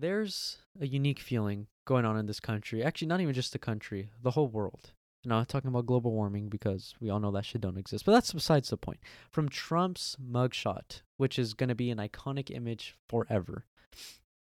[0.00, 2.82] there's a unique feeling going on in this country.
[2.82, 4.92] Actually, not even just the country, the whole world.
[5.22, 8.06] And I'm not talking about global warming because we all know that shit don't exist.
[8.06, 9.00] But that's besides the point.
[9.30, 13.66] From Trump's mugshot, which is going to be an iconic image forever,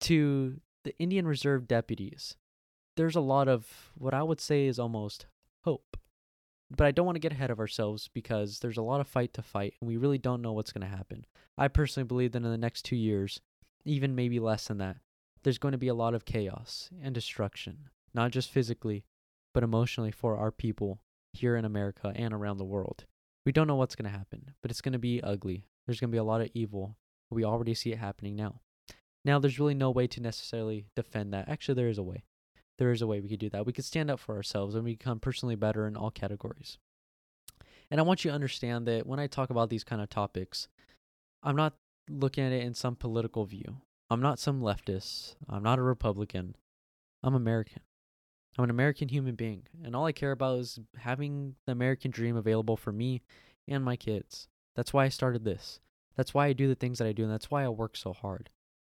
[0.00, 2.36] to the Indian Reserve deputies,
[2.96, 5.26] there's a lot of what I would say is almost
[5.64, 5.98] hope.
[6.70, 9.34] But I don't want to get ahead of ourselves because there's a lot of fight
[9.34, 11.26] to fight and we really don't know what's going to happen.
[11.58, 13.40] I personally believe that in the next two years,
[13.84, 14.96] even maybe less than that,
[15.44, 19.04] there's going to be a lot of chaos and destruction, not just physically,
[19.52, 20.98] but emotionally for our people
[21.32, 23.04] here in America and around the world.
[23.46, 25.66] We don't know what's going to happen, but it's going to be ugly.
[25.86, 26.96] There's going to be a lot of evil.
[27.30, 28.60] We already see it happening now.
[29.24, 31.48] Now, there's really no way to necessarily defend that.
[31.48, 32.24] Actually, there is a way.
[32.78, 33.66] There is a way we could do that.
[33.66, 36.78] We could stand up for ourselves and become personally better in all categories.
[37.90, 40.68] And I want you to understand that when I talk about these kind of topics,
[41.42, 41.74] I'm not
[42.08, 43.76] looking at it in some political view.
[44.10, 45.36] I'm not some leftist.
[45.48, 46.56] I'm not a Republican.
[47.22, 47.82] I'm American.
[48.58, 49.64] I'm an American human being.
[49.82, 53.22] And all I care about is having the American dream available for me
[53.66, 54.48] and my kids.
[54.76, 55.80] That's why I started this.
[56.16, 57.24] That's why I do the things that I do.
[57.24, 58.50] And that's why I work so hard.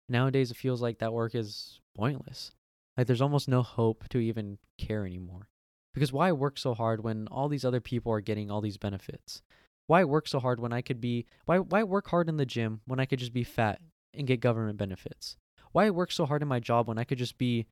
[0.10, 2.52] Nowadays, it feels like that work is pointless.
[2.98, 5.48] Like there's almost no hope to even care anymore.
[5.94, 9.42] Because why work so hard when all these other people are getting all these benefits?
[9.88, 12.82] Why work so hard when I could be why why work hard in the gym
[12.86, 13.80] when I could just be fat
[14.14, 15.38] and get government benefits?
[15.72, 17.66] Why work so hard in my job when I could just be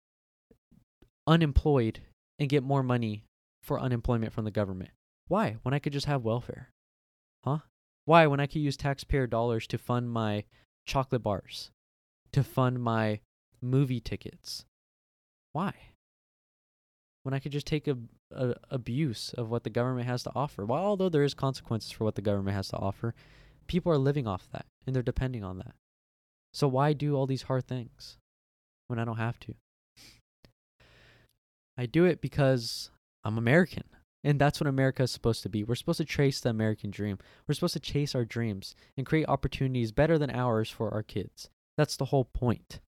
[1.28, 2.00] unemployed
[2.39, 3.23] and get more money
[3.61, 4.92] for unemployment from the government?
[5.28, 6.69] Why when I could just have welfare?
[7.44, 7.59] Huh?
[8.06, 10.45] Why when I could use taxpayer dollars to fund my
[10.86, 11.72] chocolate bars,
[12.31, 13.19] to fund my
[13.62, 14.66] movie tickets?
[15.53, 15.73] Why?
[17.23, 17.97] When I could just take a,
[18.31, 20.66] a abuse of what the government has to offer.
[20.66, 23.14] While although there is consequences for what the government has to offer,
[23.67, 25.75] people are living off that and they're depending on that.
[26.53, 28.17] So why do all these hard things
[28.88, 29.55] when I don't have to?
[31.77, 32.91] I do it because
[33.23, 33.83] I'm American.
[34.23, 35.63] And that's what America is supposed to be.
[35.63, 37.17] We're supposed to chase the American dream.
[37.47, 41.50] We're supposed to chase our dreams and create opportunities better than ours for our kids.
[41.78, 42.81] That's the whole point.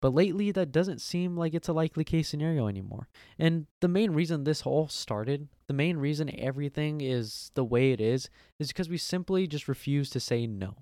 [0.00, 3.08] But lately, that doesn't seem like it's a likely case scenario anymore.
[3.38, 8.00] And the main reason this all started, the main reason everything is the way it
[8.00, 8.28] is,
[8.60, 10.76] is because we simply just refuse to say no.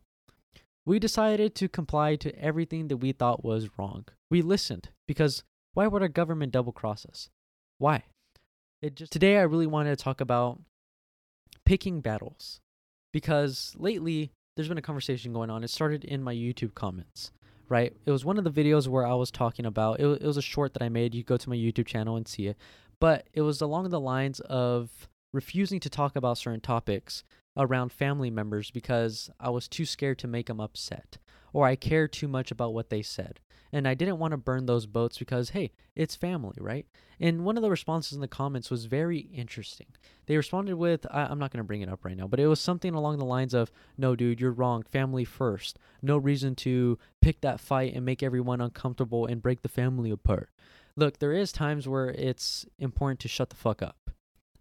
[0.86, 4.04] We decided to comply to everything that we thought was wrong.
[4.30, 7.30] We listened because why would our government double cross us?
[7.78, 8.04] Why?
[8.82, 10.60] It just today I really wanted to talk about
[11.64, 12.60] picking battles
[13.12, 15.64] because lately there's been a conversation going on.
[15.64, 17.32] It started in my YouTube comments,
[17.68, 17.94] right?
[18.04, 20.42] It was one of the videos where I was talking about it, it was a
[20.42, 21.14] short that I made.
[21.14, 22.58] You go to my YouTube channel and see it.
[23.00, 27.24] But it was along the lines of refusing to talk about certain topics
[27.56, 31.18] around family members because I was too scared to make them upset
[31.54, 33.40] or I cared too much about what they said.
[33.72, 36.86] And I didn't want to burn those boats because, hey, it's family, right?
[37.18, 39.86] And one of the responses in the comments was very interesting.
[40.26, 42.46] They responded with, I- am not going to bring it up right now, but it
[42.46, 44.82] was something along the lines of, no, dude, you're wrong.
[44.82, 45.78] Family first.
[46.02, 50.50] No reason to pick that fight and make everyone uncomfortable and break the family apart.
[50.96, 54.10] Look, there is times where it's important to shut the fuck up.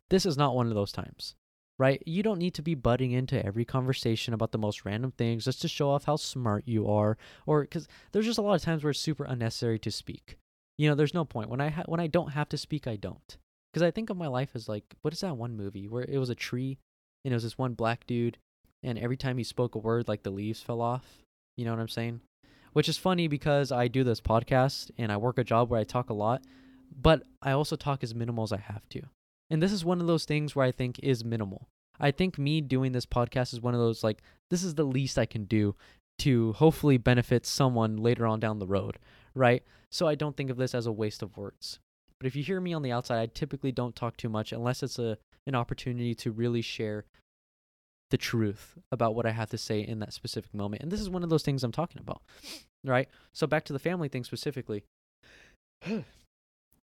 [0.10, 1.36] This is not one of those times
[1.80, 2.02] right?
[2.06, 5.62] You don't need to be butting into every conversation about the most random things just
[5.62, 8.84] to show off how smart you are, or because there's just a lot of times
[8.84, 10.38] where it's super unnecessary to speak.
[10.78, 12.96] You know, there's no point when I ha- when I don't have to speak, I
[12.96, 13.38] don't.
[13.72, 16.18] Because I think of my life as like, what is that one movie where it
[16.18, 16.78] was a tree,
[17.26, 18.38] and it was this one black dude,
[18.84, 21.24] and every time he spoke a word, like the leaves fell off.
[21.58, 22.22] You know what I'm saying?
[22.74, 25.84] Which is funny because I do this podcast and I work a job where I
[25.84, 26.42] talk a lot,
[27.02, 29.04] but I also talk as minimal as I have to.
[29.50, 31.68] And this is one of those things where I think is minimal.
[32.00, 35.18] I think me doing this podcast is one of those like this is the least
[35.18, 35.76] I can do
[36.20, 38.98] to hopefully benefit someone later on down the road,
[39.34, 39.64] right?
[39.92, 41.80] So I don't think of this as a waste of words.
[42.20, 44.84] But if you hear me on the outside, I typically don't talk too much unless
[44.84, 47.06] it's a an opportunity to really share
[48.12, 50.82] the truth about what I have to say in that specific moment.
[50.82, 52.22] And this is one of those things I'm talking about.
[52.86, 53.10] Right?
[53.34, 54.84] So back to the family thing specifically.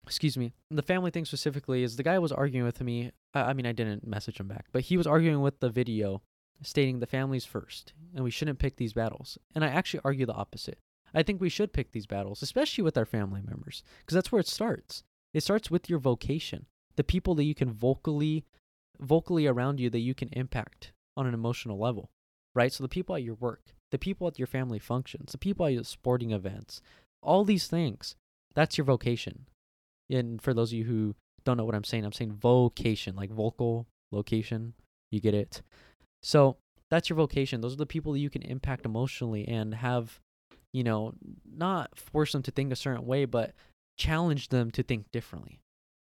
[0.05, 3.11] excuse me, the family thing specifically is the guy was arguing with me.
[3.33, 6.21] I, mean, I didn't message him back, but he was arguing with the video
[6.61, 9.37] stating the families first and we shouldn't pick these battles.
[9.53, 10.79] And I actually argue the opposite.
[11.13, 14.39] I think we should pick these battles, especially with our family members, because that's where
[14.39, 15.03] it starts.
[15.33, 16.65] It starts with your vocation,
[16.95, 18.45] the people that you can vocally,
[18.99, 22.09] vocally around you that you can impact on an emotional level,
[22.53, 22.71] right?
[22.71, 25.73] So the people at your work, the people at your family functions, the people at
[25.73, 26.81] your sporting events,
[27.21, 28.15] all these things,
[28.53, 29.45] that's your vocation.
[30.09, 33.31] And for those of you who don't know what I'm saying, I'm saying vocation, like
[33.31, 34.73] vocal location.
[35.11, 35.61] You get it.
[36.23, 36.57] So
[36.89, 37.61] that's your vocation.
[37.61, 40.19] Those are the people that you can impact emotionally and have
[40.75, 41.13] you know,
[41.49, 43.53] not force them to think a certain way, but
[43.97, 45.61] challenge them to think differently.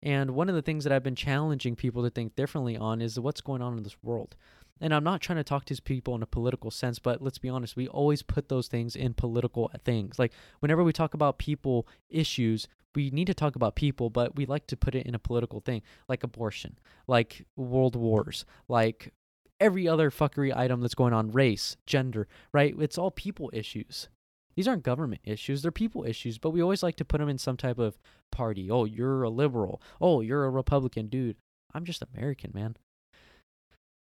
[0.02, 3.18] And one of the things that I've been challenging people to think differently on is
[3.18, 4.36] what's going on in this world.
[4.80, 7.48] And I'm not trying to talk to people in a political sense, but let's be
[7.48, 10.18] honest, we always put those things in political things.
[10.18, 14.44] Like whenever we talk about people issues, we need to talk about people, but we
[14.44, 19.12] like to put it in a political thing, like abortion, like world wars, like
[19.60, 22.74] every other fuckery item that's going on, race, gender, right?
[22.78, 24.08] It's all people issues.
[24.56, 27.38] These aren't government issues, they're people issues, but we always like to put them in
[27.38, 27.98] some type of
[28.30, 28.70] party.
[28.70, 29.80] Oh, you're a liberal.
[30.00, 31.36] Oh, you're a Republican, dude.
[31.72, 32.76] I'm just American, man.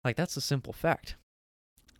[0.04, 1.16] Like, that's a simple fact.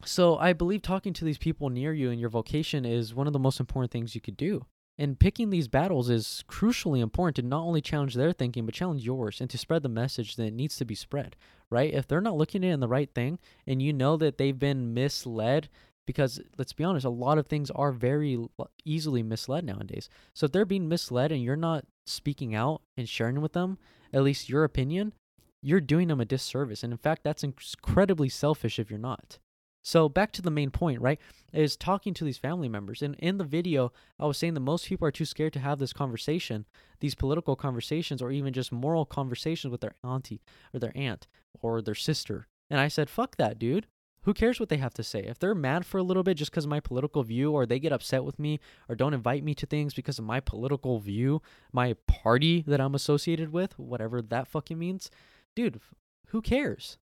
[0.04, 3.32] So, I believe talking to these people near you in your vocation is one of
[3.32, 4.66] the most important things you could do.
[4.98, 9.04] And picking these battles is crucially important to not only challenge their thinking, but challenge
[9.04, 11.34] yours and to spread the message that needs to be spread,
[11.70, 11.92] right?
[11.92, 15.70] If they're not looking in the right thing and you know that they've been misled,
[16.06, 18.38] because let's be honest, a lot of things are very
[18.84, 20.08] easily misled nowadays.
[20.34, 23.78] So if they're being misled and you're not speaking out and sharing with them,
[24.12, 25.14] at least your opinion,
[25.62, 26.82] you're doing them a disservice.
[26.82, 29.38] And in fact, that's incredibly selfish if you're not.
[29.84, 31.20] So back to the main point, right?
[31.52, 33.02] Is talking to these family members.
[33.02, 35.78] And in the video, I was saying that most people are too scared to have
[35.78, 36.66] this conversation,
[37.00, 40.42] these political conversations, or even just moral conversations with their auntie
[40.72, 41.26] or their aunt
[41.60, 42.46] or their sister.
[42.70, 43.86] And I said, fuck that, dude.
[44.24, 45.24] Who cares what they have to say?
[45.24, 47.80] If they're mad for a little bit just because of my political view, or they
[47.80, 51.42] get upset with me, or don't invite me to things because of my political view,
[51.72, 55.10] my party that I'm associated with, whatever that fucking means,
[55.54, 55.80] dude,
[56.28, 56.98] who cares?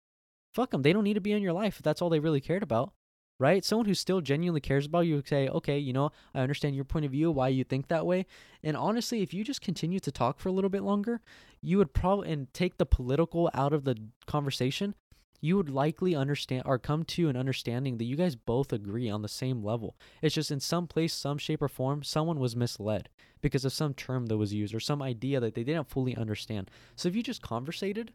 [0.51, 0.81] fuck them.
[0.81, 2.93] They don't need to be in your life if that's all they really cared about,
[3.39, 3.63] right?
[3.63, 6.85] Someone who still genuinely cares about you would say, okay, you know, I understand your
[6.85, 8.25] point of view, why you think that way.
[8.63, 11.21] And honestly, if you just continue to talk for a little bit longer,
[11.61, 14.95] you would probably, and take the political out of the conversation,
[15.41, 19.21] you would likely understand or come to an understanding that you guys both agree on
[19.21, 19.95] the same level.
[20.21, 23.07] It's just in some place, some shape or form, someone was misled
[23.39, 26.69] because of some term that was used or some idea that they didn't fully understand.
[26.97, 28.11] So if you just conversated,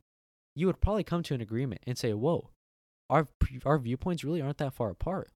[0.54, 2.50] you would probably come to an agreement and say, "Whoa,
[3.10, 3.28] our
[3.64, 5.30] our viewpoints really aren't that far apart."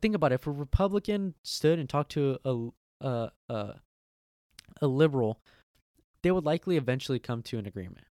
[0.00, 0.36] Think about it.
[0.36, 2.68] If a Republican stood and talked to a
[3.00, 3.80] a a,
[4.80, 5.40] a liberal,
[6.22, 8.06] they would likely eventually come to an agreement.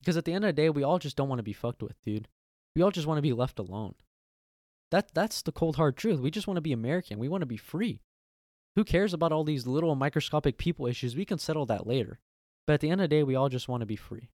[0.00, 1.82] Because at the end of the day, we all just don't want to be fucked
[1.82, 2.28] with, dude.
[2.74, 3.94] We all just want to be left alone.
[4.90, 6.20] That that's the cold hard truth.
[6.20, 7.18] We just want to be American.
[7.18, 8.00] We want to be free.
[8.74, 11.14] Who cares about all these little microscopic people issues?
[11.14, 12.18] We can settle that later.
[12.66, 14.30] But at the end of the day, we all just want to be free.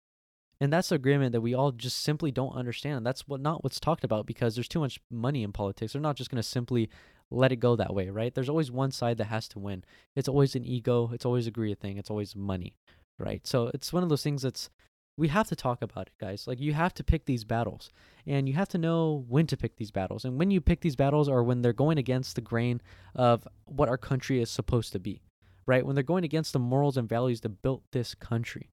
[0.61, 3.05] And that's agreement that we all just simply don't understand.
[3.05, 5.93] That's what not what's talked about because there's too much money in politics.
[5.93, 6.89] They're not just going to simply
[7.31, 8.33] let it go that way, right?
[8.33, 9.83] There's always one side that has to win.
[10.15, 11.09] It's always an ego.
[11.13, 11.97] It's always a greed thing.
[11.97, 12.75] It's always money,
[13.17, 13.45] right?
[13.45, 14.69] So it's one of those things that's
[15.17, 16.47] we have to talk about it, guys.
[16.47, 17.91] Like you have to pick these battles,
[18.25, 20.25] and you have to know when to pick these battles.
[20.25, 22.81] And when you pick these battles, are when they're going against the grain
[23.15, 25.21] of what our country is supposed to be,
[25.65, 25.85] right?
[25.85, 28.69] When they're going against the morals and values that built this country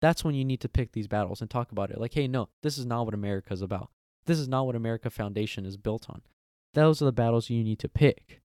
[0.00, 2.00] that's when you need to pick these battles and talk about it.
[2.00, 3.90] Like, hey, no, this is not what America is about.
[4.26, 6.22] This is not what America Foundation is built on.
[6.74, 8.40] Those are the battles you need to pick.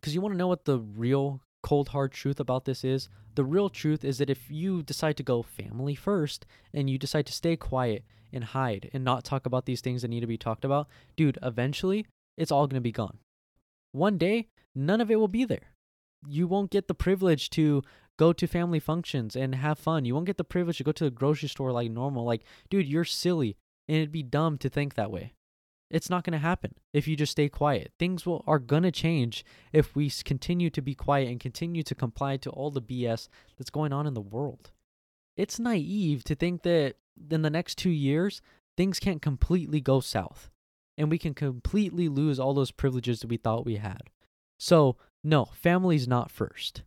[0.00, 3.08] Because you want to know what the real cold hard truth about this is?
[3.34, 7.26] The real truth is that if you decide to go family first and you decide
[7.26, 10.38] to stay quiet and hide and not talk about these things that need to be
[10.38, 12.06] talked about, dude, eventually
[12.36, 13.18] it's all going to be gone.
[13.92, 15.72] One day, none of it will be there.
[16.26, 17.82] You won't get the privilege to
[18.16, 20.04] go to family functions and have fun.
[20.04, 22.24] You won't get the privilege to go to the grocery store like normal.
[22.24, 23.56] Like, dude, you're silly.
[23.88, 25.34] And it'd be dumb to think that way.
[25.88, 27.92] It's not going to happen if you just stay quiet.
[27.98, 31.94] Things will are going to change if we continue to be quiet and continue to
[31.94, 34.72] comply to all the BS that's going on in the world.
[35.36, 36.96] It's naive to think that
[37.30, 38.42] in the next 2 years
[38.76, 40.50] things can't completely go south
[40.98, 44.10] and we can completely lose all those privileges that we thought we had.
[44.58, 46.82] So, no, family's not first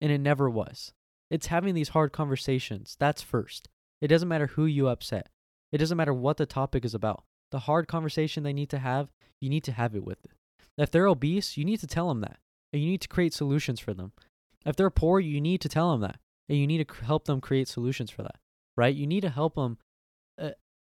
[0.00, 0.92] and it never was.
[1.30, 2.96] It's having these hard conversations.
[2.98, 3.68] That's first.
[4.00, 5.28] It doesn't matter who you upset.
[5.72, 7.24] It doesn't matter what the topic is about.
[7.50, 10.32] The hard conversation they need to have, you need to have it with it.
[10.76, 12.38] If they're obese, you need to tell them that.
[12.72, 14.12] And you need to create solutions for them.
[14.64, 16.18] If they're poor, you need to tell them that.
[16.48, 18.36] And you need to help them create solutions for that.
[18.76, 18.94] Right?
[18.94, 19.78] You need to help them
[20.40, 20.50] uh,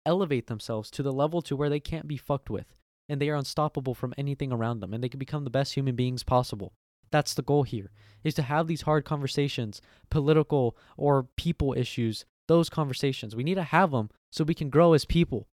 [0.06, 2.66] elevate themselves to the level to where they can't be fucked with
[3.08, 5.94] and they are unstoppable from anything around them and they can become the best human
[5.94, 6.72] beings possible.
[7.12, 7.90] That's the goal here,
[8.24, 13.36] is to have these hard conversations, political or people issues, those conversations.
[13.36, 15.46] We need to have them so we can grow as people.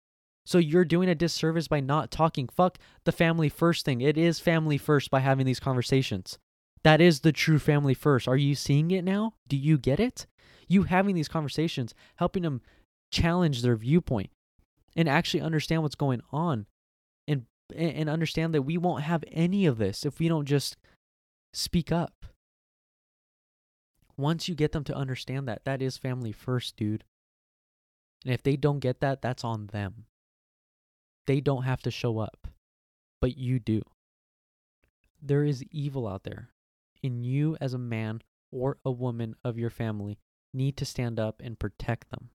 [0.46, 2.48] So you're doing a disservice by not talking.
[2.48, 4.00] Fuck the family first thing.
[4.00, 6.38] It is family first by having these conversations.
[6.84, 8.26] That is the true family first.
[8.26, 9.34] Are you seeing it now?
[9.46, 10.26] Do you get it?
[10.66, 12.62] You having these conversations, helping them
[13.10, 14.30] challenge their viewpoint
[14.96, 16.66] and actually understand what's going on
[17.26, 20.76] and and, and understand that we won't have any of this if we don't just
[21.58, 22.26] speak up.
[24.16, 27.04] Once you get them to understand that, that is family first, dude.
[28.24, 30.06] And if they don't get that, that's on them.
[31.26, 32.48] They don't have to show up,
[33.20, 33.82] but you do.
[35.20, 36.50] There is evil out there,
[37.02, 40.18] and you, as a man or a woman of your family,
[40.54, 42.30] need to stand up and protect them,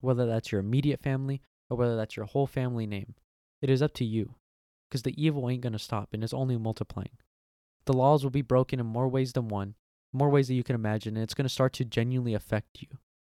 [0.00, 3.14] whether that's your immediate family or whether that's your whole family name.
[3.62, 4.34] It is up to you,
[4.88, 7.16] because the evil ain't going to stop and it's only multiplying.
[7.86, 9.74] The laws will be broken in more ways than one,
[10.12, 12.88] more ways that you can imagine, and it's going to start to genuinely affect you.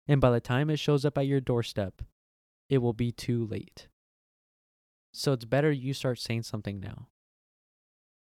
[0.08, 2.02] And by the time it shows up at your doorstep,
[2.68, 3.88] it will be too late.
[5.14, 7.08] So it's better you start saying something now.